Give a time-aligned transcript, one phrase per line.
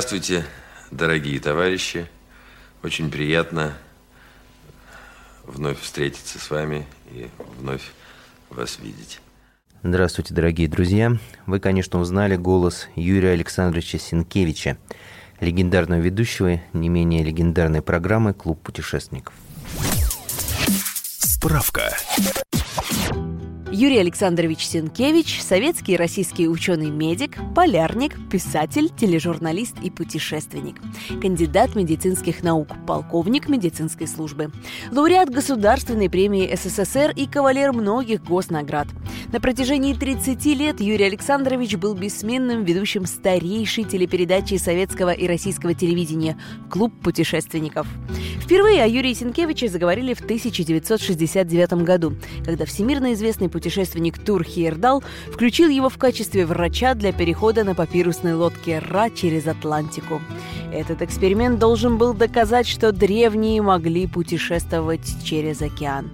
[0.00, 0.46] Здравствуйте,
[0.90, 2.06] дорогие товарищи.
[2.82, 3.74] Очень приятно
[5.44, 7.82] вновь встретиться с вами и вновь
[8.48, 9.20] вас видеть.
[9.82, 11.18] Здравствуйте, дорогие друзья.
[11.44, 14.78] Вы, конечно, узнали голос Юрия Александровича Синкевича,
[15.38, 19.34] легендарного ведущего не менее легендарной программы «Клуб путешественников».
[21.18, 21.94] Справка.
[23.72, 30.80] Юрий Александрович Сенкевич– советский и российский ученый-медик, полярник, писатель, тележурналист и путешественник.
[31.22, 34.50] Кандидат медицинских наук, полковник медицинской службы.
[34.90, 38.88] Лауреат Государственной премии СССР и кавалер многих госнаград.
[39.32, 46.36] На протяжении 30 лет Юрий Александрович был бессменным ведущим старейшей телепередачи советского и российского телевидения
[46.68, 47.86] «Клуб путешественников».
[48.40, 53.59] Впервые о Юрии Сенкевиче заговорили в 1969 году, когда всемирно известный путешественник
[54.24, 60.20] Тур Хейердал включил его в качестве врача для перехода на папирусной лодке Ра через Атлантику.
[60.72, 66.10] Этот эксперимент должен был доказать, что древние могли путешествовать через океан.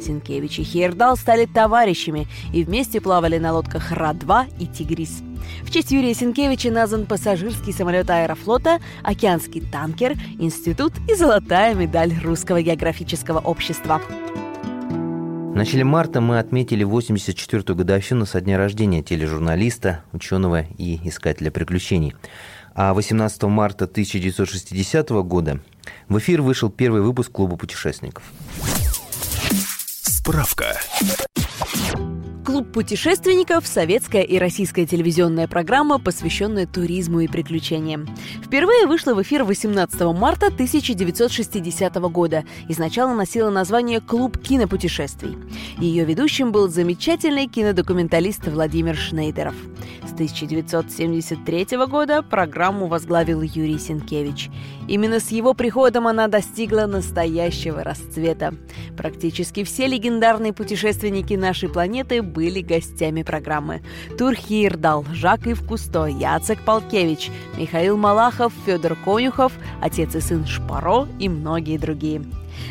[0.00, 5.22] Сенкевич и Хейердал стали товарищами и вместе плавали на лодках Ра-2 и Тигрис.
[5.62, 12.62] В честь Юрия Сенкевича назван пассажирский самолет аэрофлота, океанский танкер, институт и золотая медаль Русского
[12.62, 14.00] географического общества.
[15.58, 22.14] Начале марта мы отметили 84-ю годовщину со дня рождения тележурналиста, ученого и искателя приключений.
[22.76, 25.58] А 18 марта 1960 года
[26.08, 28.22] в эфир вышел первый выпуск Клуба путешественников.
[30.04, 30.76] Справка.
[32.58, 38.04] Клуб путешественников– советская и российская телевизионная программа, посвященная туризму и приключениям.
[38.44, 45.38] Впервые вышла в эфир 18 марта 1960 года и сначала носила название «Клуб кинопутешествий».
[45.78, 49.54] Ее ведущим был замечательный кинодокументалист Владимир Шнейдеров.
[50.04, 54.50] С 1973 года программу возглавил Юрий Сенкевич.
[54.88, 58.54] Именно с его приходом она достигла настоящего расцвета.
[58.96, 63.82] Практически все легендарные путешественники нашей планеты были гостями программы.
[64.16, 71.06] Тур Хирдал, Жак Ив Кусто, Яцек Полкевич, Михаил Малахов, Федор Конюхов, отец и сын Шпаро
[71.18, 72.22] и многие другие.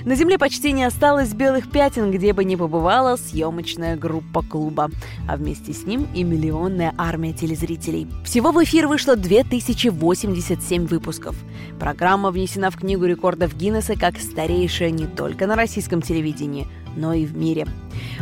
[0.06, 4.90] На Земле почти не осталось белых пятен, где бы ни побывала съемочная группа клуба.
[5.28, 8.08] А вместе с ним и миллионная армия телезрителей.
[8.24, 11.36] Всего в эфир вышло 2087 выпусков.
[11.80, 17.26] Программа внесена в Книгу рекордов Гиннесса как старейшая не только на российском телевидении, но и
[17.26, 17.68] в мире.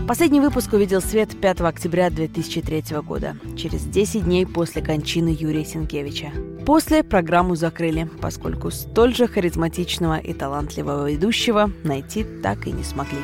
[0.07, 6.31] Последний выпуск увидел свет 5 октября 2003 года, через 10 дней после кончины Юрия Сенкевича.
[6.65, 13.19] После программу закрыли, поскольку столь же харизматичного и талантливого ведущего найти так и не смогли.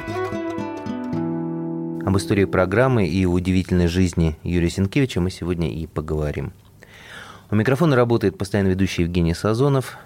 [2.05, 6.53] Об истории программы и удивительной жизни Юрия Сенкевича мы сегодня и поговорим.
[7.49, 9.97] У микрофона работает постоянно ведущий Евгений Сазонов.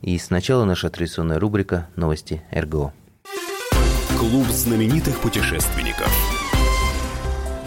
[0.00, 2.92] И сначала наша традиционная рубрика «Новости РГО».
[4.18, 6.27] Клуб знаменитых путешественников.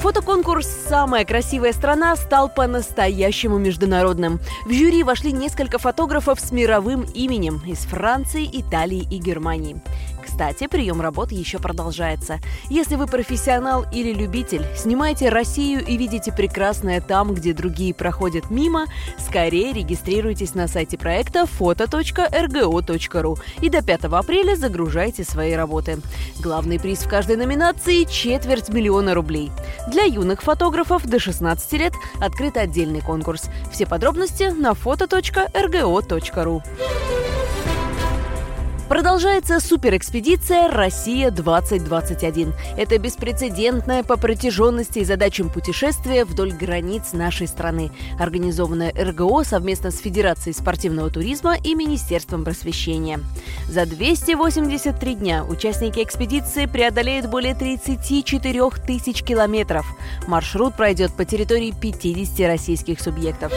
[0.02, 4.40] Фотоконкурс «Самая красивая страна» стал по-настоящему международным.
[4.66, 9.80] В жюри вошли несколько фотографов с мировым именем из Франции, Италии и Германии.
[10.42, 12.40] Кстати, прием работ еще продолжается.
[12.68, 18.88] Если вы профессионал или любитель, снимаете Россию и видите прекрасное там, где другие проходят мимо,
[19.20, 26.00] скорее регистрируйтесь на сайте проекта foto.rgo.ru и до 5 апреля загружайте свои работы.
[26.40, 29.52] Главный приз в каждой номинации– четверть миллиона рублей.
[29.90, 33.44] Для юных фотографов до 16 лет открыт отдельный конкурс.
[33.72, 36.64] Все подробности на foto.rgo.ru.
[38.92, 42.52] Продолжается суперэкспедиция «Россия-2021».
[42.76, 50.00] Это беспрецедентное по протяженности и задачам путешествия вдоль границ нашей страны, организованное РГО совместно с
[50.00, 53.22] Федерацией спортивного туризма и Министерством просвещения.
[53.70, 59.86] За 283 дня участники экспедиции преодолеют более 34 тысяч километров.
[60.28, 63.54] Маршрут пройдет по территории 50 российских субъектов.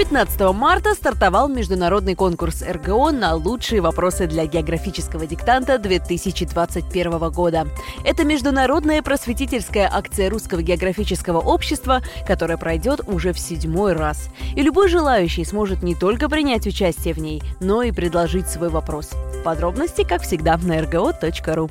[0.00, 7.68] 15 марта стартовал международный конкурс РГО на лучшие вопросы для географического диктанта 2021 года.
[8.02, 14.30] Это международная просветительская акция Русского географического общества, которая пройдет уже в седьмой раз.
[14.56, 19.10] И любой желающий сможет не только принять участие в ней, но и предложить свой вопрос.
[19.44, 21.70] Подробности, как всегда, на rgo.ru.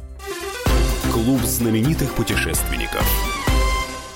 [1.12, 3.29] Клуб знаменитых путешественников.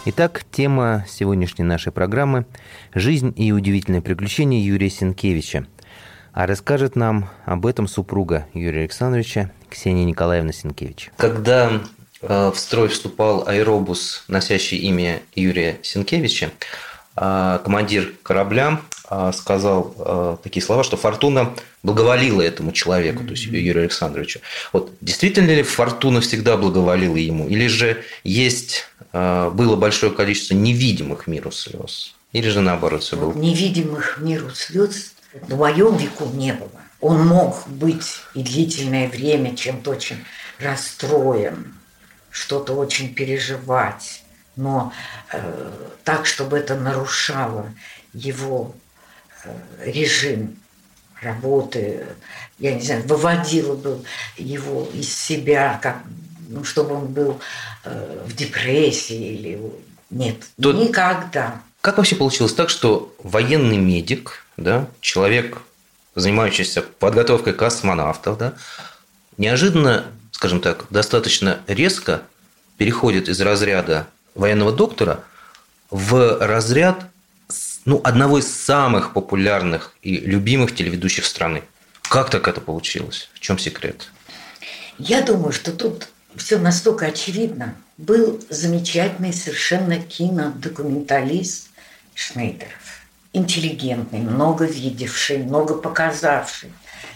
[0.05, 2.45] Итак, тема сегодняшней нашей программы–
[2.93, 5.65] «Жизнь и удивительные приключения Юрия Сенкевича».
[6.33, 11.09] А расскажет нам об этом супруга Юрия Александровича Ксения Николаевна Сенкевич.
[11.15, 11.79] Когда
[12.21, 16.51] э, в строй вступал аэробус, носящий имя Юрия Сенкевича,
[17.15, 23.83] э, командир корабля э, сказал такие слова, что фортуна благоволила этому человеку, то есть Юрию
[23.83, 24.41] Александровичу.
[24.73, 31.51] Вот действительно ли фортуна всегда благоволила ему, или же есть было большое количество невидимых миру
[31.51, 32.15] слез?
[32.31, 33.31] Или же наоборот все было?
[33.33, 36.71] Невидимых миру слез в моем веку не было.
[36.99, 40.23] Он мог быть и длительное время чем-то очень
[40.59, 41.75] расстроен,
[42.29, 44.23] что-то очень переживать,
[44.55, 44.93] но
[45.31, 45.71] э,
[46.03, 47.71] так, чтобы это нарушало
[48.13, 48.75] его
[49.43, 49.55] э,
[49.85, 50.57] режим
[51.21, 52.07] работы,
[52.59, 54.03] я не знаю, выводило бы
[54.37, 56.03] его из себя, как
[56.53, 57.39] ну, чтобы он был
[57.83, 59.59] э, в депрессии или
[60.09, 60.75] нет, Тут...
[60.75, 61.61] никогда.
[61.81, 65.57] Как вообще получилось так, что военный медик, да, человек,
[66.15, 68.53] занимающийся подготовкой космонавтов, да,
[69.37, 72.21] неожиданно, скажем так, достаточно резко
[72.77, 75.23] переходит из разряда военного доктора
[75.89, 77.05] в разряд
[77.85, 81.63] ну, одного из самых популярных и любимых телеведущих страны.
[82.03, 83.29] Как так это получилось?
[83.33, 84.09] В чем секрет?
[84.99, 86.07] Я думаю, что тут
[86.37, 87.75] все настолько очевидно.
[87.97, 91.69] Был замечательный совершенно кинодокументалист
[92.15, 93.01] Шнейдеров.
[93.33, 96.71] Интеллигентный, много видевший, много показавший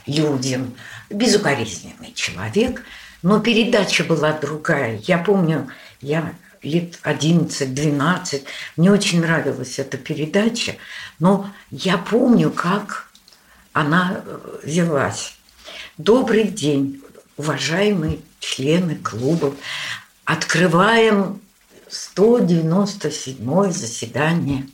[0.05, 0.75] людям.
[1.09, 2.83] Безукоризненный человек.
[3.23, 4.99] Но передача была другая.
[5.03, 5.69] Я помню,
[6.01, 8.43] я лет 11-12.
[8.75, 10.75] Мне очень нравилась эта передача,
[11.19, 13.09] но я помню, как
[13.73, 15.35] она э, велась.
[15.97, 17.01] Добрый день,
[17.37, 19.53] уважаемые члены клубов,
[20.25, 21.39] открываем
[21.89, 24.67] 197 заседание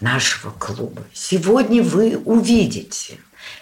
[0.00, 1.04] нашего клуба.
[1.12, 3.18] Сегодня вы увидите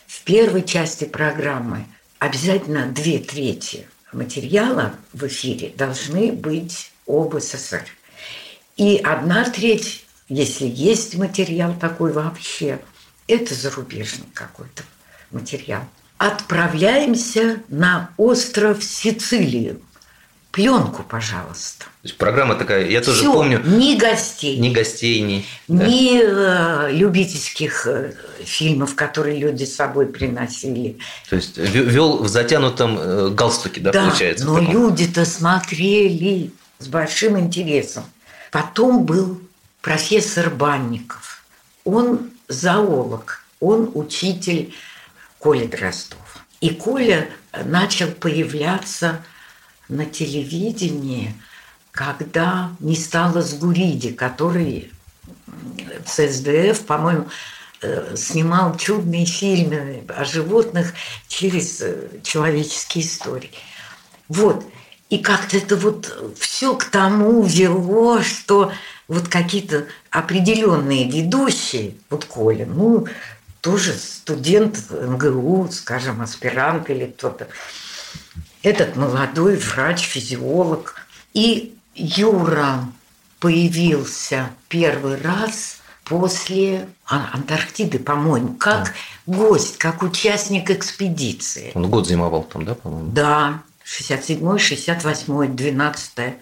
[0.06, 1.86] в первой части программы
[2.18, 7.84] обязательно две трети материала в эфире должны быть об СССР.
[8.76, 12.80] И одна треть, если есть материал такой вообще,
[13.26, 14.84] это зарубежный какой-то
[15.30, 15.84] материал–
[16.22, 19.80] отправляемся на остров Сицилию.
[20.52, 21.86] Пленку, пожалуйста.
[21.86, 23.60] То есть программа такая, я тоже Всё, помню.
[23.64, 24.58] Ни гостей.
[24.58, 25.44] Ни гостей, ни...
[25.66, 26.88] Ни да.
[26.88, 28.12] э, любительских э,
[28.44, 30.98] фильмов, которые люди с собой приносили.
[31.28, 34.44] То есть вел в затянутом э, галстуке, да, да получается?
[34.44, 38.04] но люди-то смотрели с большим интересом.
[38.52, 39.40] Потом был
[39.80, 41.42] профессор Банников.
[41.84, 44.72] Он зоолог, он учитель
[45.42, 46.46] Коля Дроздов.
[46.60, 47.28] И Коля
[47.64, 49.24] начал появляться
[49.88, 51.34] на телевидении,
[51.90, 54.92] когда не стало Сгуриди, который
[56.06, 57.28] ЦСДФ, по-моему,
[57.82, 60.94] э, снимал чудные фильмы о животных
[61.26, 63.50] через э, человеческие истории.
[64.28, 64.64] Вот.
[65.10, 68.72] И как-то это вот все к тому вело, что
[69.08, 73.08] вот какие-то определенные ведущие, вот Коля, ну,
[73.62, 77.48] тоже студент МГУ, скажем, аспирант или кто-то.
[78.62, 80.96] Этот молодой врач, физиолог.
[81.32, 82.80] И Юра
[83.40, 88.92] появился первый раз после Антарктиды, по-моему, как
[89.26, 89.34] да.
[89.34, 91.70] гость, как участник экспедиции.
[91.74, 93.10] Он год зимовал там, да, по-моему?
[93.12, 96.36] Да, 67-й, 68-й, 12-е.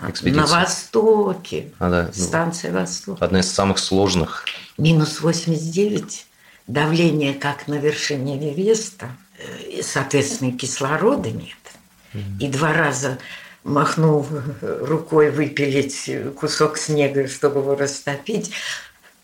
[0.00, 0.42] Экспедиция.
[0.42, 1.72] На востоке.
[1.78, 2.10] А, да.
[2.14, 3.18] Ну, Станция Восток.
[3.20, 4.44] Одна из самых сложных.
[4.76, 6.26] Минус 89.
[6.66, 9.08] Давление как на вершине Эвереста.
[9.38, 11.56] Э, соответственно, кислорода нет.
[12.40, 13.18] И два раза
[13.62, 14.26] махнул
[14.62, 18.52] рукой выпилить кусок снега, чтобы его растопить,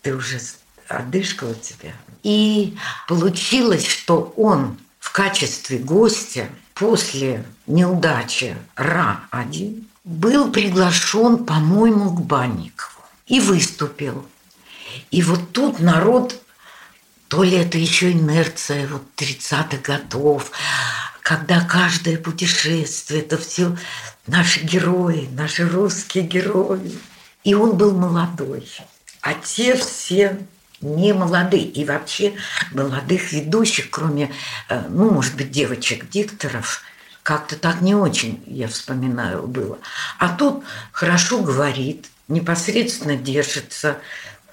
[0.01, 0.39] ты уже
[0.87, 1.93] одышка у тебя.
[2.23, 2.75] И
[3.07, 13.39] получилось, что он в качестве гостя после неудачи Ра-1 был приглашен, по-моему, к Банникову и
[13.39, 14.25] выступил.
[15.11, 16.41] И вот тут народ,
[17.27, 20.51] то ли это еще инерция вот 30-х годов,
[21.21, 23.75] когда каждое путешествие, это все
[24.27, 26.99] наши герои, наши русские герои.
[27.43, 28.69] И он был молодой.
[29.21, 30.37] А те все
[30.81, 31.63] не молодые.
[31.63, 32.33] И вообще
[32.71, 34.31] молодых ведущих, кроме,
[34.69, 36.83] э, ну, может быть, девочек-дикторов,
[37.23, 39.79] как-то так не очень, я вспоминаю, было.
[40.19, 43.97] А тут хорошо говорит, непосредственно держится,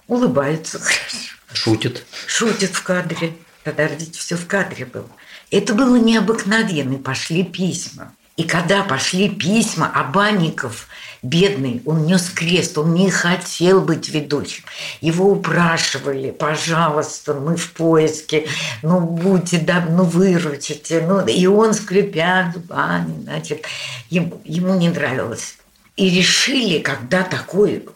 [0.06, 1.36] улыбается хорошо.
[1.52, 2.06] Шутит.
[2.26, 3.36] Шутит в кадре.
[3.64, 5.10] Подождите, все в кадре было.
[5.50, 6.98] Это было необыкновенно.
[6.98, 8.14] Пошли письма.
[8.40, 10.88] И когда пошли письма, Абанников,
[11.20, 14.64] бедный, он нес крест, он не хотел быть ведущим.
[15.02, 18.46] Его упрашивали, пожалуйста, мы в поиске,
[18.80, 21.02] ну будьте, да, ну выручите.
[21.06, 23.66] Ну, и он, скрипя зубами, значит,
[24.08, 25.58] ему, ему не нравилось.
[25.96, 27.86] И решили, когда такой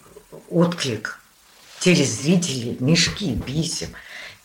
[0.50, 1.20] отклик
[1.80, 3.88] телезрителей, мешки писем,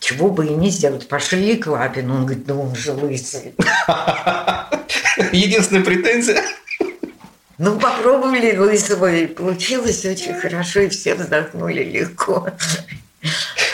[0.00, 1.06] чего бы и не сделать.
[1.06, 3.54] Пошли к Лапину, он говорит, ну он же лысый.
[5.32, 6.42] Единственная претензия.
[7.58, 12.48] Ну, попробовали лысого, и получилось очень хорошо, и все вздохнули легко.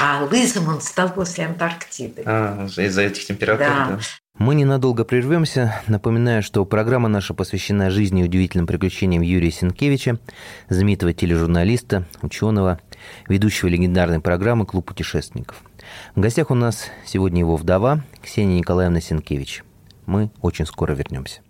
[0.00, 2.23] А лысым он стал после Антарктиды.
[2.26, 3.87] А, из-за этих температур, Да.
[3.90, 3.99] да.
[4.38, 5.80] Мы ненадолго прервемся.
[5.87, 10.18] Напоминаю, что программа наша посвящена жизни и удивительным приключениям Юрия Сенкевича,
[10.68, 12.78] знаменитого тележурналиста, ученого,
[13.29, 15.62] ведущего легендарной программы «Клуб путешественников».
[16.15, 19.65] В гостях у нас сегодня его вдова Ксения Николаевна Сенкевич.
[20.07, 21.41] Мы очень скоро вернемся.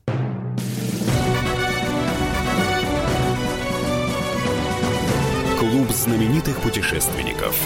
[5.59, 7.59] Клуб знаменитых путешественников.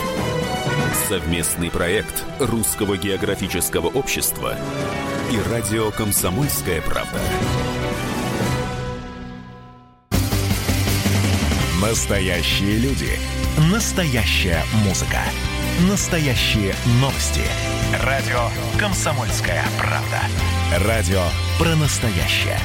[1.08, 4.56] Совместный проект Русского географического общества
[5.30, 7.20] и радио «Комсомольская правда».
[11.80, 13.39] Настоящие люди.
[13.58, 15.18] Настоящая музыка.
[15.90, 17.42] Настоящие новости.
[18.04, 20.86] Радио «Комсомольская правда».
[20.86, 21.20] Радио
[21.58, 22.58] про настоящее.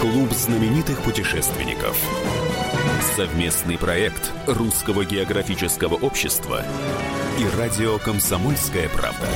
[0.00, 1.98] Клуб знаменитых путешественников.
[3.14, 6.64] Совместный проект Русского географического общества
[7.38, 9.26] и радио «Комсомольская правда».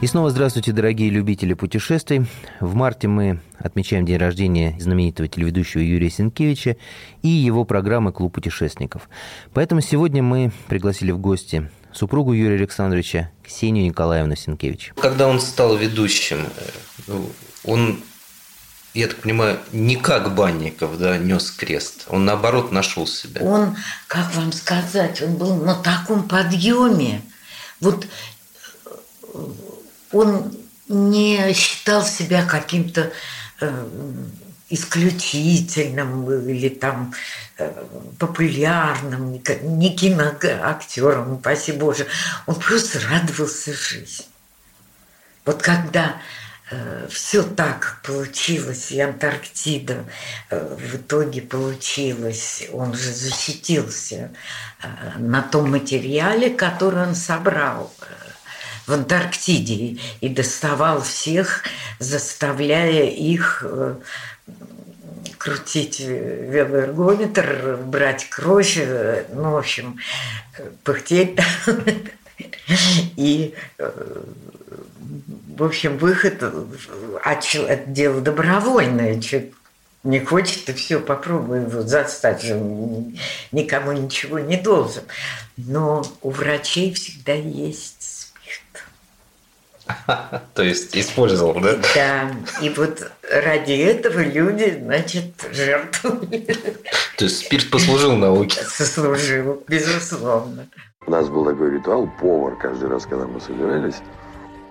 [0.00, 2.26] И снова здравствуйте, дорогие любители путешествий.
[2.60, 6.76] В марте мы отмечаем день рождения знаменитого телеведущего Юрия Сенкевича
[7.22, 9.08] и его программы «Клуб путешественников».
[9.54, 14.92] Поэтому сегодня мы пригласили в гости супругу Юрия Александровича Ксению Николаевну Сенкевич.
[14.96, 16.70] Когда он стал ведущим, э,
[17.06, 17.28] ну,
[17.64, 17.98] он,
[18.94, 22.04] я так понимаю, не как Банников, да, нес крест.
[22.08, 23.40] Он, наоборот, нашел себя.
[23.40, 27.22] Он, как вам сказать, он был на таком подъеме.
[27.80, 29.38] Вот э,
[30.12, 30.54] он
[30.88, 33.12] не считал себя каким-то
[33.60, 33.86] э,
[34.68, 37.14] исключительным или там
[37.56, 37.84] э,
[38.18, 42.06] популярным, не киноактером, упаси Боже.
[42.46, 44.26] Он просто радовался жизни.
[45.46, 46.16] Вот когда
[47.08, 50.04] все так получилось, и Антарктида
[50.50, 54.30] э, в итоге получилась, он же защитился
[54.82, 58.04] э, на том материале, который он собрал э,
[58.86, 61.64] в Антарктиде и доставал всех,
[61.98, 63.96] заставляя их э,
[65.38, 69.98] крутить велоэргометр, брать кровь, э, ну, в общем,
[70.58, 71.38] э, пыхтеть.
[73.16, 74.22] И, э,
[75.56, 76.42] в общем, выход,
[77.24, 79.54] а чё- это дело добровольное, человек
[80.04, 82.54] не хочет, и все, попробуй его застать же,
[83.52, 85.04] никому ничего не должен.
[85.56, 90.42] Но у врачей всегда есть спирт.
[90.54, 91.78] То есть использовал, да?
[91.94, 92.30] Да,
[92.60, 96.56] и вот ради этого люди, значит, жертвовали.
[97.16, 98.60] То есть спирт послужил науке.
[98.64, 100.68] Сослужил, безусловно.
[101.06, 103.96] У нас был такой ритуал, повар каждый раз, когда мы собирались,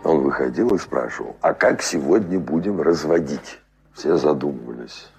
[0.04, 3.60] он выходил и спрашивал, а как сегодня будем разводить?
[3.94, 5.10] Все задумывались.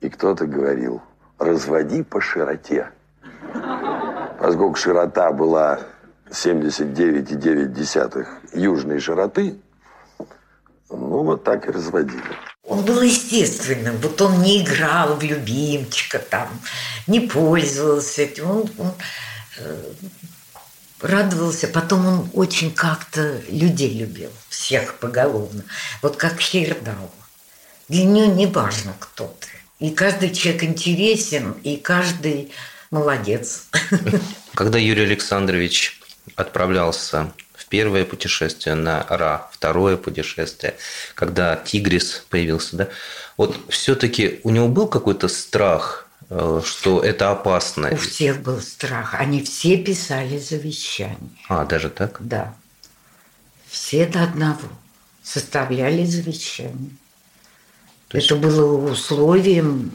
[0.00, 1.00] И кто-то говорил,
[1.38, 2.90] разводи по широте.
[4.38, 5.80] Поскольку широта была
[6.28, 9.60] 79,9 южной широты,
[10.90, 12.22] ну вот так и разводили.
[12.64, 16.48] Он был естественным, вот он не играл в любимчика там,
[17.06, 18.50] не пользовался этим.
[18.50, 18.92] Он, он,
[19.58, 19.92] э,
[21.02, 21.68] радовался.
[21.68, 25.64] Потом он очень как-то людей любил, всех поголовно.
[26.00, 27.12] Вот как Хейрдал.
[27.88, 29.48] Для нее не важно, кто ты.
[29.84, 32.52] И каждый человек интересен, и каждый
[32.90, 33.66] молодец.
[34.54, 36.00] Когда Юрий Александрович
[36.36, 40.76] отправлялся в первое путешествие на Ра, второе путешествие,
[41.14, 42.88] когда Тигрис появился, да,
[43.36, 46.08] вот все-таки у него был какой-то страх,
[46.64, 47.90] что это опасно?
[47.92, 49.14] У всех был страх.
[49.14, 51.18] Они все писали завещание.
[51.48, 52.18] А, даже так?
[52.20, 52.54] Да.
[53.68, 54.68] Все до одного
[55.22, 56.90] составляли завещание.
[58.08, 58.30] То есть...
[58.30, 59.90] Это было условием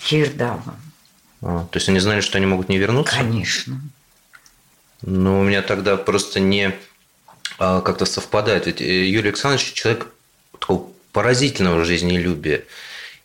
[0.00, 0.76] Хирдама.
[1.42, 3.14] А, то есть они знали, что они могут не вернуться?
[3.14, 3.80] Конечно.
[5.02, 6.74] Ну, у меня тогда просто не
[7.58, 8.66] а, как-то совпадает.
[8.66, 10.08] Ведь э, Юрий Александрович человек
[10.52, 12.64] такого поразительного жизнелюбия.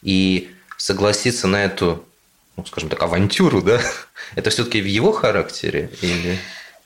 [0.01, 2.05] И согласиться на эту,
[2.55, 3.81] ну, скажем так, авантюру, да,
[4.35, 6.37] это все-таки в его характере или...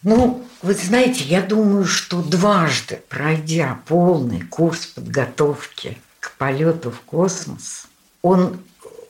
[0.04, 7.86] Ну, вы знаете, я думаю, что дважды, пройдя полный курс подготовки к полету в космос,
[8.22, 8.60] он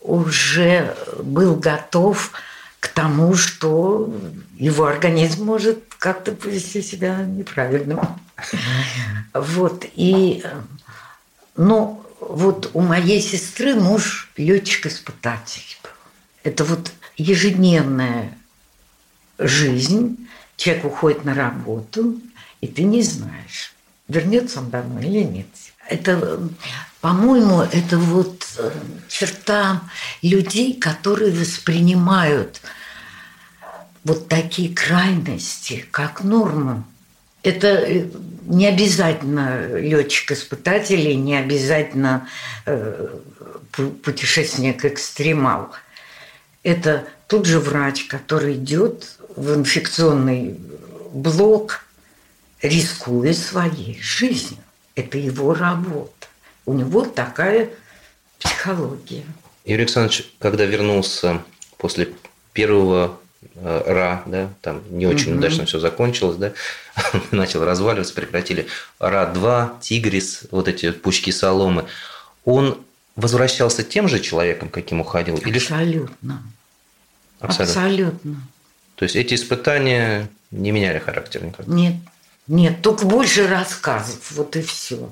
[0.02, 2.32] уже был готов
[2.80, 4.14] к тому, что
[4.58, 8.20] его организм может как-то повести себя неправильно.
[9.34, 9.86] Вот.
[9.96, 10.44] И,
[11.56, 15.90] ну, вот у моей сестры муж летчик-испытатель был.
[16.44, 18.38] Это вот ежедневная
[19.38, 20.28] жизнь.
[20.56, 22.22] Человек уходит на работу,
[22.62, 23.74] и ты не знаешь,
[24.08, 25.48] вернется он домой или нет.
[25.90, 26.40] Это,
[27.02, 28.72] по-моему, это вот э,
[29.10, 29.82] черта
[30.22, 32.62] людей, которые воспринимают
[34.04, 36.86] вот такие крайности как норму.
[37.44, 38.06] Это э,
[38.46, 42.28] не обязательно летчик-испытатель, не обязательно
[42.66, 43.18] э,
[43.72, 45.72] путешественник-экстремал.
[46.64, 50.60] Это тот же врач, который идет в инфекционный
[51.12, 51.86] блок,
[52.62, 54.62] рискуя своей жизнью.
[54.96, 56.28] Это его работа.
[56.66, 57.70] У него такая
[58.40, 59.24] психология.
[59.66, 61.42] Юрий Александрович, когда вернулся
[61.78, 62.14] после
[62.54, 63.20] первого
[63.56, 65.40] РА, да, там не очень угу.
[65.40, 66.54] удачно все закончилось, да,
[67.32, 68.68] начал разваливаться, прекратили
[69.00, 71.86] РА-2, Тигрис, вот эти пучки соломы,
[72.46, 72.78] он
[73.16, 75.36] возвращался тем же человеком, каким уходил?
[75.36, 76.44] Абсолютно.
[77.40, 77.76] Абсолютно.
[77.76, 78.42] Абсолютно.
[78.96, 81.68] То есть эти испытания не меняли характер никак?
[81.68, 81.96] Нет.
[82.48, 85.12] Нет, только больше рассказов, вот и все.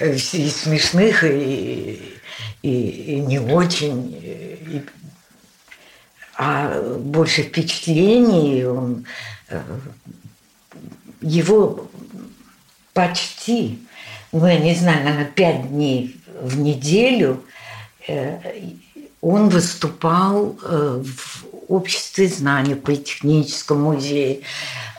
[0.00, 2.18] И смешных, и,
[2.62, 4.14] и, и не очень.
[4.14, 4.82] И,
[6.38, 9.04] а больше впечатлений он
[9.48, 9.60] э,
[11.20, 11.88] его
[12.92, 13.80] почти,
[14.30, 17.42] ну, я не знаю, наверное, пять дней в неделю
[18.06, 18.38] э,
[19.20, 24.42] он выступал э, в обществе знаний, в Политехническом музее,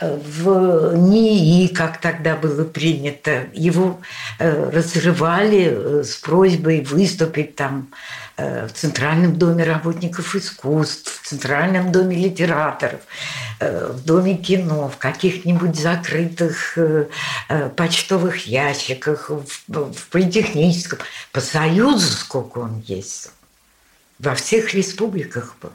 [0.01, 3.47] в НИИ, как тогда было принято.
[3.53, 3.99] Его
[4.37, 7.87] разрывали с просьбой выступить там
[8.39, 13.01] в Центральном доме работников искусств, в Центральном доме литераторов,
[13.59, 16.77] в Доме кино, в каких-нибудь закрытых
[17.75, 20.99] почтовых ящиках, в политехническом.
[21.31, 23.31] По Союзу сколько он есть.
[24.19, 25.71] Во всех республиках был.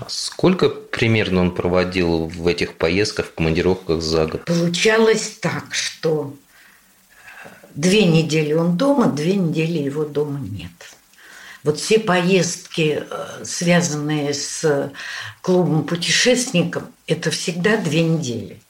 [0.00, 4.44] А сколько примерно он проводил в этих поездках, в командировках за год?
[4.44, 6.34] Получалось так, что
[7.44, 10.93] э, две недели он дома, две недели его дома нет.
[11.64, 14.92] Вот все поездки, э, связанные с
[15.40, 18.60] клубом путешественников, это всегда две недели.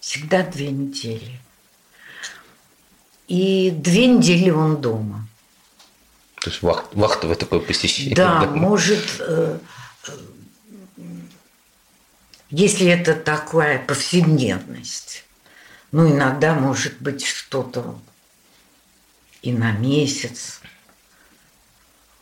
[0.00, 1.40] Всегда две недели.
[3.26, 5.26] И две недели он дома.
[6.40, 8.14] То есть вахт, вахтовое такое посещение.
[8.14, 9.58] Да, да, может э,
[12.50, 15.24] если это такая повседневность,
[15.90, 17.98] ну, иногда может быть что-то
[19.42, 20.60] и на месяц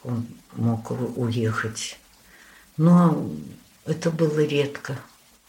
[0.04, 1.98] он мог уехать.
[2.76, 3.30] Но
[3.86, 4.98] это было редко.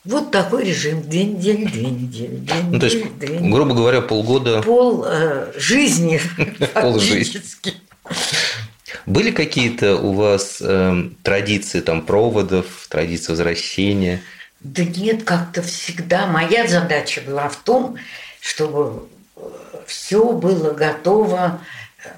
[0.05, 1.01] Вот такой режим.
[1.01, 2.65] Две недели, две недели, две недели.
[2.71, 3.51] Ну, то есть, две недели.
[3.51, 4.61] грубо говоря, полгода...
[4.61, 6.19] Пол э, жизни.
[6.73, 7.41] Пол жизни.
[9.05, 14.21] Были какие-то у вас э, традиции там проводов, традиции возвращения?
[14.59, 16.27] Да нет, как-то всегда.
[16.27, 17.95] Моя задача была в том,
[18.41, 19.41] чтобы э,
[19.87, 21.61] все было готово,
[22.03, 22.09] э,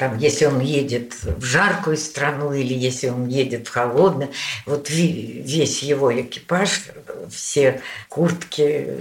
[0.00, 4.30] там, если он едет в жаркую страну или если он едет в холодную,
[4.64, 6.84] вот весь его экипаж,
[7.30, 8.96] все куртки,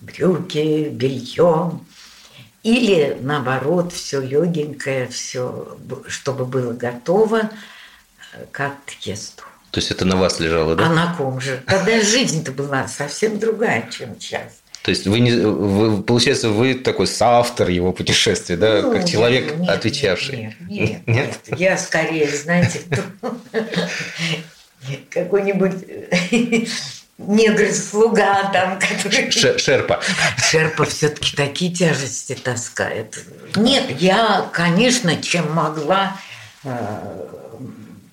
[0.00, 1.78] брюки, белье,
[2.64, 7.48] или наоборот, все легенькое, все, чтобы было готово
[8.50, 9.44] к отъезду.
[9.70, 10.86] То есть это на вас лежало, да?
[10.86, 11.62] А на ком же?
[11.64, 14.62] Тогда жизнь-то была совсем другая, чем сейчас.
[14.86, 19.46] То есть вы, не, вы получается, вы такой соавтор его путешествия, да, Ну, как человек,
[19.46, 20.36] нет, нет, отвечавший.
[20.36, 22.82] Нет, нет, нет, Я скорее, знаете,
[25.10, 25.72] какой-нибудь
[27.18, 29.28] негр-слуга там, который...
[29.32, 30.00] Ше- Шерпа.
[30.36, 33.24] Шерпа все-таки такие тяжести таскает.
[33.56, 36.16] Нет, я, конечно, чем могла,
[36.62, 37.26] э,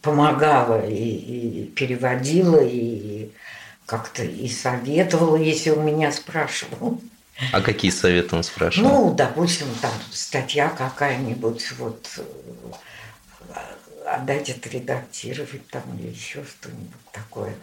[0.02, 3.30] помогала и, и переводила, и
[3.86, 7.02] как-то и советовала, если у меня спрашивал.
[7.52, 8.90] А какие советы он спрашивал?
[8.90, 12.24] Ну, допустим, там статья какая-нибудь, вот э,
[14.06, 17.56] отдать отредактировать там или еще что-нибудь такое.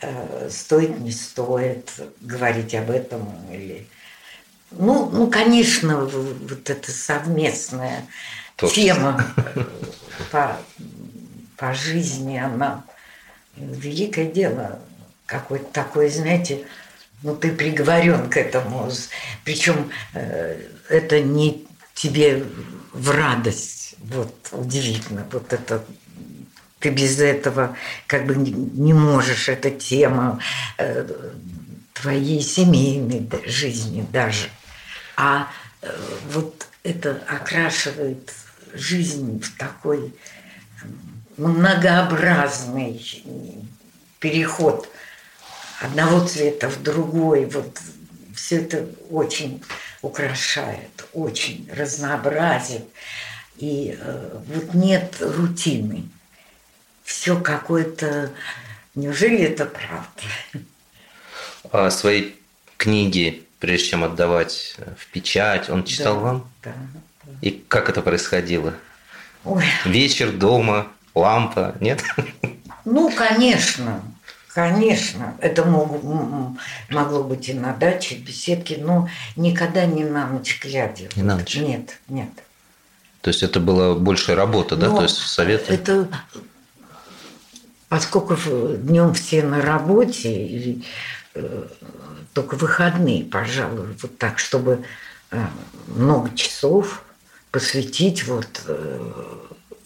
[0.00, 3.86] Э, Стоит, не стоит говорить об этом или...
[4.70, 8.06] Ну, ну, конечно, вот эта совместная
[8.56, 8.82] Творчество.
[8.82, 9.64] тема э,
[10.30, 10.58] по,
[11.56, 12.84] по жизни, она
[13.56, 14.78] великое дело.
[15.28, 16.64] Какое-то такое, знаете,
[17.22, 18.90] ну ты приговорен к этому.
[19.44, 22.44] Причем э, это не тебе
[22.94, 23.96] в радость.
[23.98, 25.26] Вот удивительно.
[25.30, 25.84] Вот это
[26.78, 29.50] ты без этого как бы не, можешь.
[29.50, 30.40] Эта тема
[30.78, 31.06] э,
[31.92, 34.48] твоей семейной жизни даже.
[35.14, 35.48] А
[35.82, 35.94] э,
[36.30, 38.32] вот это окрашивает
[38.72, 40.14] жизнь в такой
[41.36, 43.24] многообразный
[44.20, 44.88] переход
[45.80, 47.46] одного цвета в другой.
[47.46, 47.80] Вот
[48.34, 49.62] все это очень
[50.02, 52.84] украшает, очень разнообразит.
[53.56, 56.08] И э, вот нет рутины.
[57.02, 58.30] Все какое-то...
[58.94, 60.22] Неужели это правда?
[61.72, 62.32] А свои
[62.76, 66.50] книги, прежде чем отдавать в печать, он читал Да, вам?
[66.62, 66.74] Да.
[67.40, 68.74] И как это происходило?
[69.44, 72.02] Ой, Вечер дома, лампа, нет?
[72.84, 74.02] Ну, конечно,
[74.54, 75.34] конечно.
[75.40, 76.02] Это мог-
[76.90, 81.08] могло быть и на даче, в беседке, но никогда не на ночь глядя.
[81.16, 81.56] Не на ночь?
[81.56, 82.30] Нет, нет.
[83.20, 84.88] То есть это была большая работа, да?
[84.88, 85.74] Но То есть советы?
[85.74, 86.08] Это
[87.88, 88.36] поскольку
[88.76, 90.84] днем все на работе, и,
[91.34, 91.64] э,
[92.32, 94.84] только выходные, пожалуй, вот так, чтобы
[95.30, 95.44] э,
[95.86, 97.02] много часов
[97.50, 99.12] посвятить, вот э,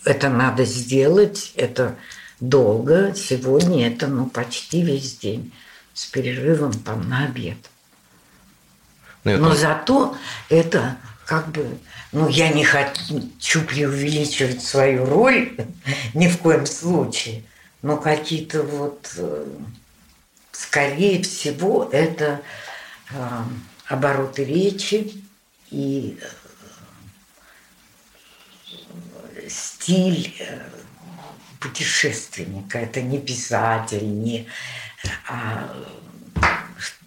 [0.05, 1.97] это надо сделать, это
[2.43, 5.53] долго, сегодня это ну почти весь день
[5.95, 7.57] с перерывом там на обед.
[9.25, 10.17] Ну, это- Но зато
[10.49, 11.79] это как бы,
[12.11, 15.55] ну, я не хочу преувеличивать свою роль
[16.15, 17.45] ни в коем случае,
[17.81, 19.47] но какие-то вот, э,
[20.51, 22.43] скорее всего, это
[23.11, 23.29] э,
[23.87, 25.23] обороты речи
[25.71, 26.19] и
[29.37, 30.61] э, стиль э,
[31.63, 32.79] путешественника.
[32.79, 34.47] Это не писатель, не,
[35.29, 35.73] а,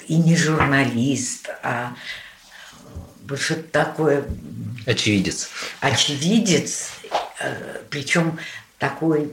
[0.08, 1.94] и не журналист, а
[3.28, 4.26] вот что-то такое
[4.86, 5.50] Очевидец.
[5.82, 6.92] очевидец,
[7.42, 8.38] э, причем
[8.78, 9.32] такой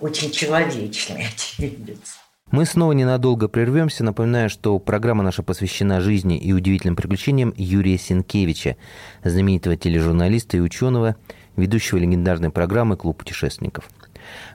[0.00, 2.18] очень человечный очевидец.
[2.50, 4.02] Мы снова ненадолго прервемся.
[4.02, 8.76] Напоминаю, что программа наша посвящена жизни и удивительным приключениям Юрия Сенкевича,
[9.22, 11.14] знаменитого тележурналиста и ученого,
[11.54, 13.88] ведущего легендарной программы «Клуб путешественников».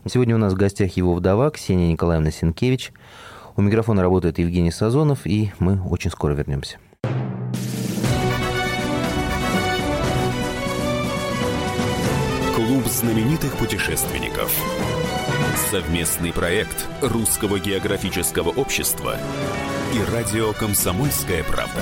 [0.05, 2.91] Сегодня у нас в гостях его вдова Ксения Николаевна Сенкевич.
[3.55, 6.77] У микрофона работает Евгений Сазонов, и мы очень скоро вернемся.
[12.55, 14.53] Клуб знаменитых путешественников.
[15.71, 19.17] Совместный проект Русского географического общества
[19.93, 21.81] и радио «Комсомольская правда».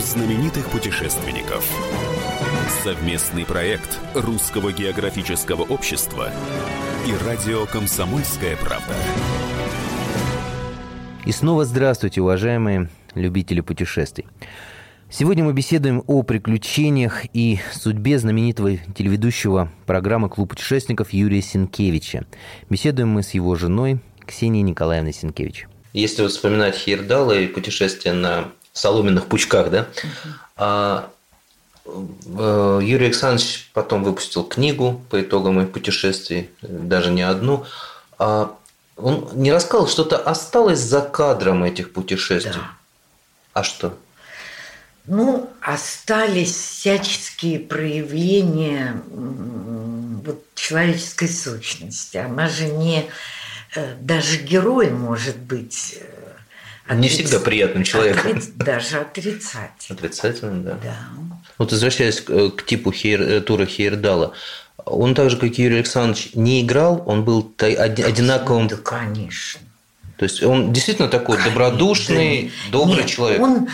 [0.00, 1.64] Знаменитых путешественников.
[2.82, 6.30] Совместный проект Русского географического общества
[7.06, 8.94] и радио «Комсомольская правда».
[11.26, 14.26] И снова здравствуйте, уважаемые любители путешествий.
[15.10, 22.26] Сегодня мы беседуем о приключениях и судьбе знаменитого телеведущего программы «Клуб путешественников» Юрия Сенкевича.
[22.70, 25.66] Беседуем мы с его женой Ксенией Николаевной Сенкевич.
[25.92, 29.86] Если вот вспоминать Хейрдала и путешествие на соломенных пучках, да,
[30.56, 31.10] а
[31.84, 37.64] э, Юрий Александрович потом выпустил книгу по итогам моих путешествий, даже не одну.
[38.18, 38.56] А
[38.96, 42.52] он не рассказал, что-то осталось за кадром этих путешествий.
[42.52, 42.70] Да.
[43.52, 43.94] А что?
[45.06, 52.18] Ну, остались всяческие проявления вот, человеческой сущности.
[52.18, 53.10] Она же не
[53.74, 55.98] э, даже герой может быть
[56.90, 57.02] отриц...
[57.02, 58.30] не всегда приятным человеком.
[58.30, 58.46] Отриц...
[58.54, 59.98] Даже отрицательным.
[59.98, 60.78] Отрицательным, да.
[60.82, 60.96] Да.
[61.58, 63.22] Вот возвращаясь к, к типу Хейр...
[63.22, 64.34] Э, тура Хейердала,
[64.84, 68.68] он так же, как Юрий Александрович, не играл, он был одинаковым.
[68.68, 69.60] Да, конечно.
[70.16, 73.40] То есть он действительно такой добродушный, да, добрый нет, человек.
[73.40, 73.68] Он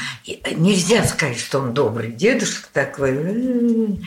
[0.55, 3.99] нельзя сказать, что он добрый дедушка такой.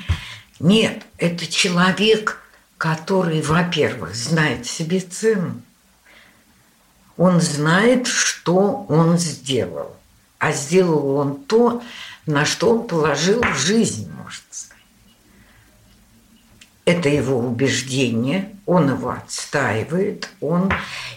[0.59, 2.41] Нет, это человек,
[2.77, 5.61] который, во-первых, знает себе цену.
[7.19, 9.93] Он знает, что он сделал.
[10.37, 11.83] А сделал он то,
[12.25, 14.77] на что он положил жизнь, можно сказать.
[16.85, 20.71] Это его убеждение, он его отстаивает, он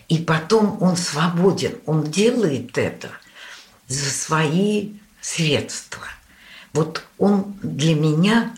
[0.08, 3.10] и потом он свободен, он делает это
[3.86, 6.02] за свои средства.
[6.72, 8.52] Вот он для меня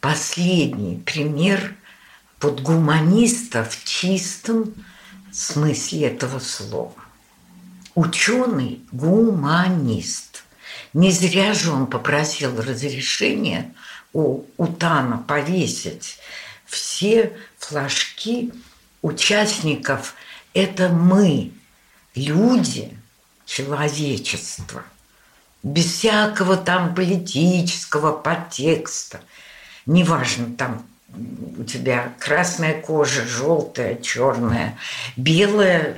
[0.00, 1.74] последний пример
[2.40, 4.72] вот гуманиста в чистом
[5.34, 6.94] смысле этого слова.
[7.94, 10.44] Ученый гуманист.
[10.92, 13.72] Не зря же он попросил разрешения
[14.12, 16.18] у Утана повесить
[16.66, 18.52] все флажки
[19.02, 20.14] участников
[20.54, 21.52] это мы,
[22.14, 22.96] люди,
[23.44, 24.84] человечество,
[25.62, 29.20] без всякого там политического подтекста.
[29.86, 30.86] Неважно, там
[31.58, 34.78] у тебя красная кожа, желтая, черная,
[35.16, 35.96] белая.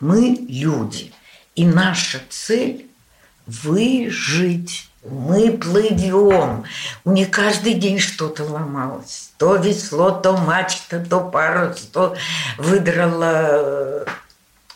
[0.00, 1.12] Мы люди.
[1.54, 2.86] И наша цель–
[3.46, 4.88] выжить.
[5.02, 6.64] Мы плывем.
[7.04, 9.32] У них каждый день что-то ломалось.
[9.36, 12.16] То весло, то мачта, то парус, то
[12.56, 14.06] выдрала э,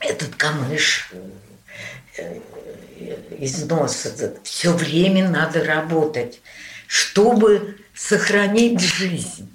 [0.01, 1.11] этот камыш
[2.18, 2.40] э,
[3.38, 4.35] из носа.
[4.42, 6.42] Все время надо работать,
[6.87, 9.50] чтобы сохранить жизнь.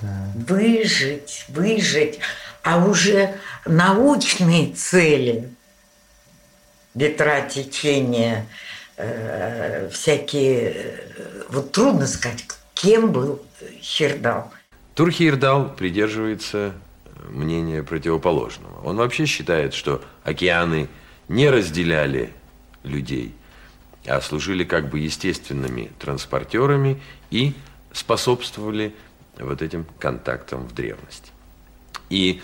[0.00, 0.32] Да.
[0.48, 2.20] Выжить, выжить.
[2.62, 3.34] А уже
[3.66, 5.48] научные цели–
[6.94, 8.46] ветра течения,
[8.96, 10.72] э, всякие...
[10.74, 13.42] Э, вот трудно сказать, кем был
[13.80, 14.52] Хирдал.
[14.94, 16.72] Тур Хирдал придерживается
[17.28, 18.82] мнения противоположного.
[18.84, 20.88] Он вообще считает, что океаны
[21.28, 22.32] не разделяли
[22.82, 23.34] людей,
[24.06, 27.54] а служили как бы естественными транспортерами и
[27.92, 28.94] способствовали
[29.38, 31.30] вот этим контактам в древности.
[32.08, 32.40] И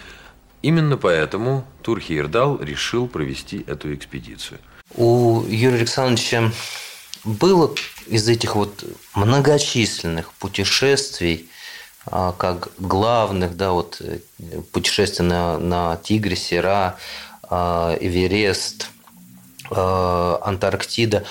[0.66, 4.59] Именно поэтому Турхиердал решил провести эту экспедицию.
[4.97, 6.51] У Юрия Александровича
[7.23, 7.73] было
[8.09, 8.83] из этих вот
[9.14, 11.49] многочисленных путешествий,
[12.07, 14.19] а, как главных, да, вот э,
[14.73, 16.97] путешествия на, на Тигрисе, Ра,
[17.45, 18.88] а, Эверест,
[19.71, 21.25] Антарктида,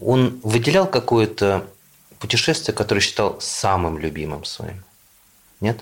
[0.00, 1.66] он выделял какое-то
[2.18, 4.82] путешествие, которое считал самым любимым своим?
[5.60, 5.80] Нет?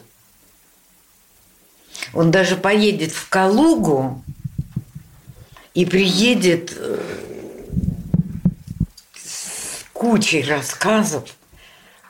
[2.12, 4.22] Он даже поедет в Калугу
[5.74, 6.98] и приедет э,
[9.14, 11.34] с кучей рассказов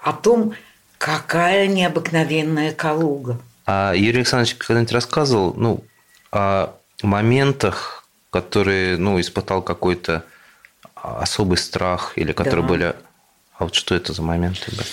[0.02, 0.54] о том,
[0.98, 3.38] какая необыкновенная Калуга.
[3.66, 5.84] А Юрий Александрович когда-нибудь рассказывал ну,
[6.30, 8.03] о моментах,
[8.34, 10.24] которые ну, испытал какой-то
[10.96, 12.68] особый страх или которые да.
[12.68, 12.96] были...
[13.56, 14.88] А вот что это за моменты были?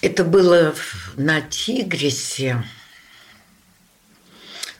[0.00, 0.74] Это было
[1.14, 2.64] на Тигрисе.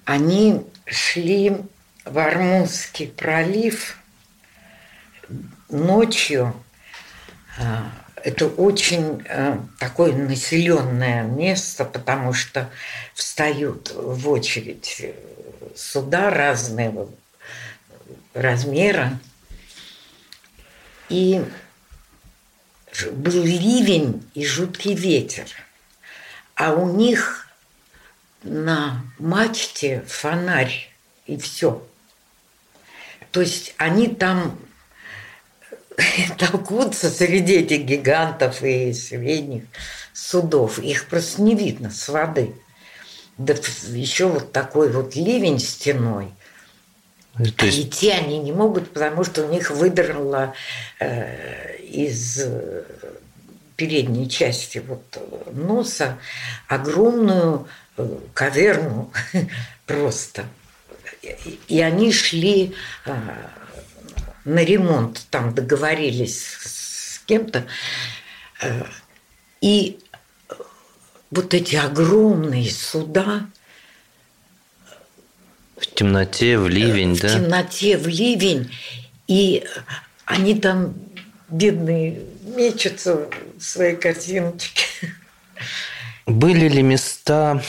[0.05, 1.57] Они шли
[2.05, 3.97] в Армузский пролив
[5.69, 6.53] ночью.
[7.61, 12.69] А, это очень а, такое населенное место, потому что
[13.15, 15.15] встают в очередь
[15.77, 17.11] суда разного
[18.35, 19.19] размера.
[21.09, 21.45] И
[23.13, 25.47] был ливень и жуткий ветер.
[26.55, 27.49] А у них
[28.43, 30.91] на мачте фонарь
[31.27, 31.87] и все.
[33.31, 34.59] То есть они там
[36.39, 39.65] толкутся среди этих гигантов и средних
[40.13, 40.79] судов.
[40.79, 42.55] Их просто не видно с воды.
[43.41, 43.55] Да
[43.95, 46.29] еще вот такой вот ливень стеной.
[47.57, 47.79] То есть...
[47.79, 50.53] Идти они не могут, потому что у них выдрало
[50.99, 52.85] э, из э,
[53.77, 55.03] передней части вот
[55.53, 56.19] носа
[56.69, 59.11] огромную э, каверну
[59.87, 60.45] просто.
[61.67, 62.75] И они шли
[63.07, 63.17] э,
[64.45, 67.65] на ремонт там договорились с кем-то.
[68.61, 68.85] Э,
[69.63, 69.99] и
[71.31, 73.47] вот эти огромные суда
[75.77, 77.29] в темноте, в ливень, в да?
[77.29, 78.71] В темноте, в ливень.
[79.29, 79.65] И
[80.25, 80.95] они там,
[81.49, 84.85] бедные, мечутся в своей картиночке.
[86.27, 87.63] Были ли места,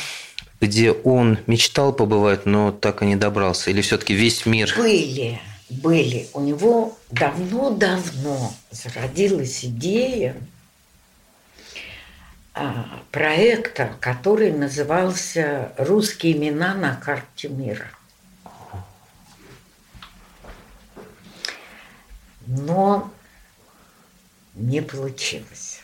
[0.60, 3.72] где он мечтал побывать, но так и не добрался?
[3.72, 4.74] Или все-таки весь мир?
[4.78, 6.28] Были, были.
[6.34, 10.36] У него давно-давно зародилась идея
[13.12, 17.88] проекта, который назывался «Русские имена на карте мира».
[22.48, 23.12] Но
[24.56, 25.82] не получилось.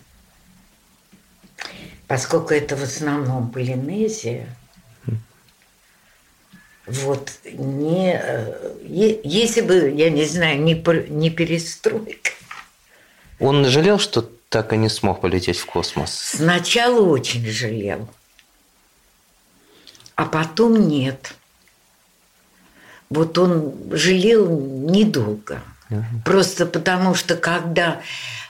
[2.07, 4.47] Поскольку это в основном Полинезия,
[6.85, 10.73] вот не, э, если бы, я не знаю, не,
[11.09, 12.31] не перестройка.
[13.39, 16.13] Он жалел, что так и не смог полететь в космос?
[16.13, 18.07] Сначала очень жалел,
[20.15, 21.33] а потом нет.
[23.09, 25.61] Вот он жалел недолго.
[25.89, 26.03] Угу.
[26.25, 28.01] Просто потому что когда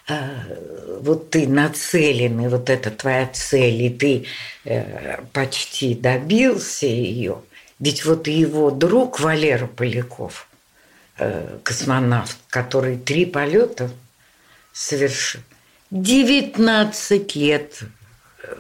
[0.08, 4.26] э, вот ты нацелен, и вот это твоя цель, и ты
[4.66, 7.42] э, почти добился ее,
[7.80, 10.48] ведь вот его друг Валера Поляков,
[11.20, 13.92] э, космонавт, который три полета
[14.74, 15.42] совершил,
[15.92, 17.80] 19 лет
[18.44, 18.56] э,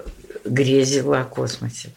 [0.46, 1.92] грезил о космосе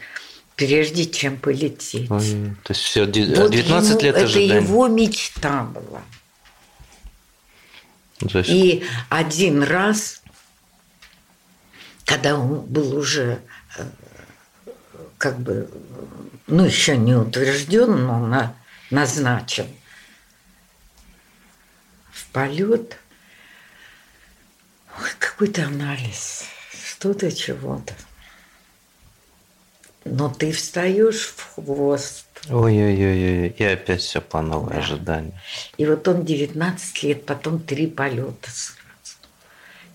[0.60, 2.10] прежде чем полететь.
[2.10, 4.56] Ой, то есть все 19 вот лет это ожидания.
[4.56, 6.02] Это его мечта была.
[8.20, 8.50] Есть...
[8.50, 10.22] И один раз,
[12.04, 13.40] когда он был уже
[13.78, 13.84] э,
[15.16, 15.70] как бы,
[16.46, 18.54] ну, еще не утвержден, но на,
[18.90, 19.66] назначен
[22.12, 22.98] в полет,
[24.98, 27.94] Ой, какой-то анализ, что-то чего-то.
[30.04, 32.26] Но ты встаешь в хвост.
[32.48, 34.78] Ой-ой-ой, и опять все по новой да.
[34.78, 35.40] ожидание.
[35.76, 38.78] И вот он 19 лет, потом три полета сразу.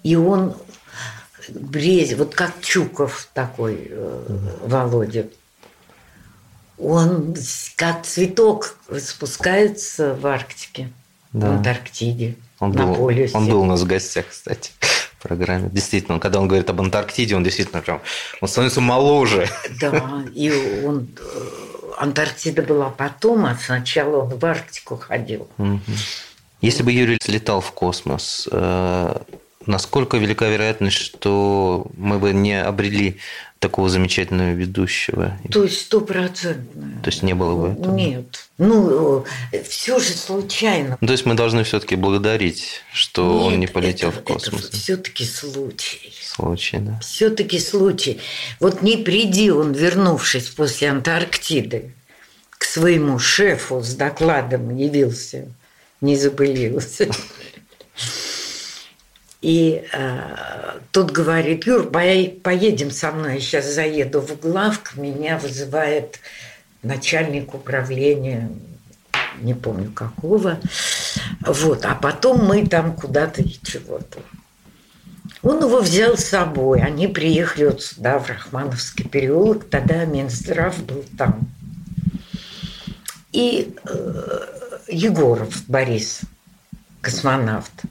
[0.04, 0.56] И он
[1.50, 5.28] брезе, вот как Чуков такой, э, Володя,
[6.78, 7.36] он
[7.76, 10.92] как цветок спускается в Арктике,
[11.32, 11.48] да.
[11.48, 13.38] в Антарктиде, он на был, полюсе.
[13.38, 14.72] Он был у нас в гостях, кстати
[15.28, 15.70] программе.
[15.72, 18.00] Действительно, когда он говорит об Антарктиде, он действительно прям,
[18.42, 19.50] он становится моложе.
[19.82, 21.08] Да, и он,
[21.98, 25.48] Антарктида была потом, а сначала он в Арктику ходил.
[26.62, 28.48] Если бы Юрий слетал в космос,
[29.68, 33.18] насколько велика вероятность, что мы бы не обрели
[33.60, 35.38] такого замечательного ведущего?
[35.52, 37.02] То есть стопроцентно.
[37.02, 37.96] То есть не было бы этого?
[37.96, 38.48] Нет.
[38.58, 39.26] Ну,
[39.68, 40.98] все же случайно.
[41.00, 44.66] То есть мы должны все-таки благодарить, что Нет, он не полетел это, в космос.
[44.66, 46.14] Это все-таки случай.
[46.22, 47.00] Случай, да.
[47.00, 48.20] Все-таки случай.
[48.60, 51.94] Вот не приди он, вернувшись после Антарктиды,
[52.50, 55.48] к своему шефу с докладом явился,
[56.02, 57.10] не забылился.
[59.46, 66.20] И э, тут говорит, Юр, поедем со мной, я сейчас заеду в главк, меня вызывает
[66.82, 68.50] начальник управления,
[69.42, 70.60] не помню какого.
[71.42, 74.18] Вот, а потом мы там куда-то и чего-то.
[75.44, 81.06] Он его взял с собой, они приехали вот сюда, в Рахмановский переулок, тогда Минздрав был
[81.20, 81.48] там.
[83.32, 84.40] И э,
[84.88, 86.22] Егоров Борис,
[87.02, 87.86] космонавт,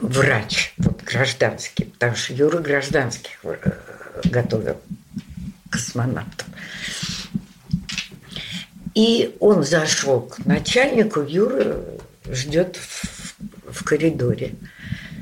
[0.00, 3.72] врач, вот гражданский, потому что Юра гражданских э,
[4.24, 4.80] готовил
[5.70, 6.46] космонавтов.
[8.94, 11.76] И он зашел к начальнику, Юра
[12.28, 13.34] ждет в,
[13.72, 14.54] в коридоре.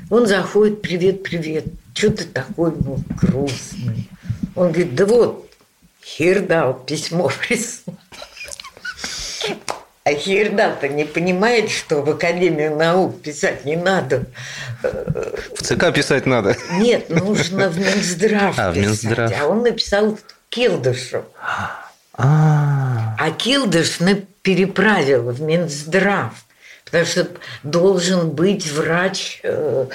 [0.09, 4.09] Он заходит, привет, привет, что ты такой ну, грустный?
[4.55, 5.49] Он говорит, да вот,
[6.03, 7.98] Хирдал письмо прислал.
[10.29, 14.25] А Хирдал-то не понимает, что в Академию наук писать не надо.
[14.83, 16.55] В ЦК писать надо.
[16.73, 18.75] Нет, нужно в Минздрав а, писать.
[18.75, 19.33] В Минздрав.
[19.41, 21.25] А он написал Килдышу.
[22.13, 23.97] А, а Килдыш
[24.43, 26.33] переправил в Минздрав,
[26.85, 27.27] потому что
[27.63, 29.87] должен быть врач э.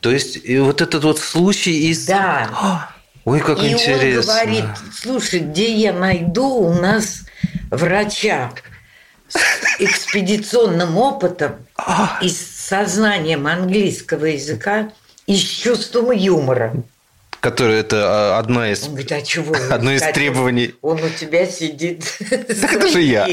[0.00, 2.06] То есть и вот этот вот случай из...
[2.06, 2.90] Да.
[3.24, 4.32] Ой, как и интересно.
[4.32, 7.23] он говорит, слушай, где я найду у нас
[7.76, 8.52] врача
[9.28, 9.36] с
[9.80, 11.56] экспедиционным опытом
[12.20, 14.92] и с сознанием английского языка
[15.26, 16.74] и с чувством юмора.
[17.40, 20.74] Который это одна из, Он говорит, а чего одно из требований.
[20.80, 22.04] Он у тебя сидит.
[22.28, 23.28] Так это же я.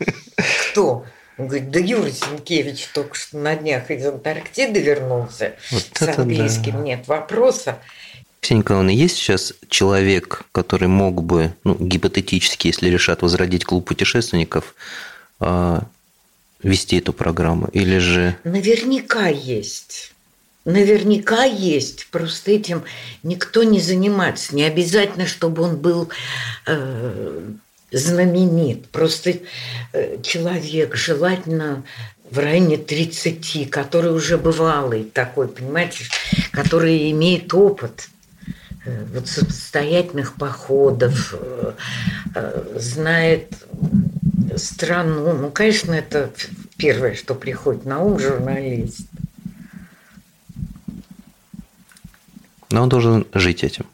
[0.70, 1.04] Кто?
[1.38, 6.72] Он говорит, да Юрий Сенкевич только что на днях из Антарктиды вернулся вот с английским.
[6.72, 6.78] Да.
[6.78, 7.78] Нет вопроса.
[8.46, 14.76] Ксения Николаевна, есть сейчас человек, который мог бы, ну, гипотетически, если решат возродить клуб путешественников,
[15.40, 15.82] а,
[16.62, 17.66] вести эту программу?
[17.72, 18.36] Или же...
[18.44, 20.12] Наверняка есть.
[20.64, 22.06] Наверняка есть.
[22.12, 22.84] Просто этим
[23.24, 24.54] никто не занимается.
[24.54, 26.08] Не обязательно, чтобы он был
[26.68, 27.50] э,
[27.90, 28.86] знаменит.
[28.90, 29.38] Просто
[29.92, 31.82] э, человек, желательно
[32.30, 36.04] в районе 30, который уже бывалый такой, понимаете,
[36.52, 38.08] который имеет опыт
[39.12, 41.72] вот самостоятельных походов, э,
[42.34, 43.54] э, знает
[44.56, 45.32] страну.
[45.32, 46.30] Ну, конечно, это
[46.76, 49.06] первое, что приходит на ум журналист.
[52.70, 53.86] Но он должен жить этим.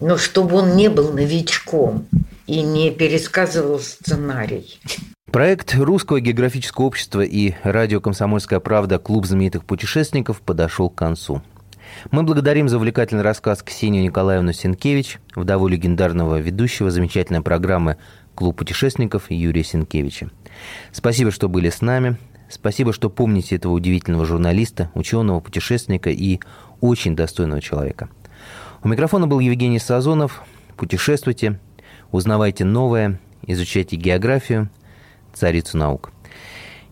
[0.00, 2.06] Но чтобы он не был новичком
[2.46, 4.80] и не пересказывал сценарий.
[5.30, 8.98] Проект Русского географического общества и радио «Комсомольская правда.
[8.98, 11.42] Клуб знаменитых путешественников» подошел к концу.
[12.10, 17.96] Мы благодарим за увлекательный рассказ Ксению Николаевну Сенкевич, вдову легендарного ведущего замечательной программы
[18.34, 20.30] «Клуб путешественников» Юрия Сенкевича.
[20.92, 22.16] Спасибо, что были с нами.
[22.48, 26.40] Спасибо, что помните этого удивительного журналиста, ученого, путешественника и
[26.80, 28.08] очень достойного человека.
[28.82, 30.42] У микрофона был Евгений Сазонов.
[30.76, 31.58] Путешествуйте,
[32.12, 34.68] узнавайте новое, изучайте географию,
[35.32, 36.13] царицу наук.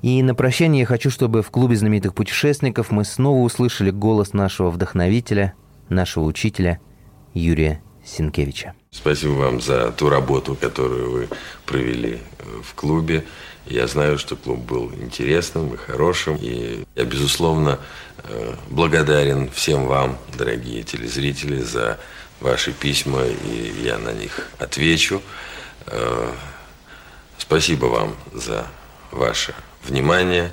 [0.03, 4.71] И на прощание я хочу, чтобы в клубе знаменитых путешественников мы снова услышали голос нашего
[4.71, 5.55] вдохновителя,
[5.89, 6.81] нашего учителя
[7.35, 8.75] Юрия Синкевича.
[8.91, 11.29] Спасибо вам за ту работу, которую вы
[11.67, 12.19] провели
[12.63, 13.25] в клубе.
[13.67, 16.37] Я знаю, что клуб был интересным и хорошим.
[16.41, 17.79] И я, безусловно,
[18.25, 22.01] э, благодарен всем вам, дорогие телезрители, за
[22.41, 25.23] ваши письма, и я на них отвечу.
[25.87, 26.33] Э,
[27.39, 28.67] спасибо вам за
[29.13, 29.55] ваше
[29.85, 30.51] внимание.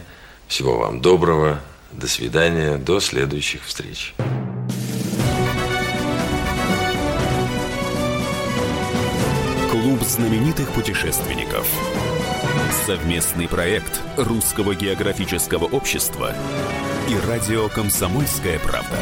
[0.48, 1.60] Всего вам доброго.
[1.92, 2.78] До свидания.
[2.78, 4.14] До следующих встреч.
[9.72, 11.68] Клуб знаменитых путешественников.
[12.86, 16.34] Совместный проект Русского географического общества
[17.08, 18.98] и радио «Комсомольская правда».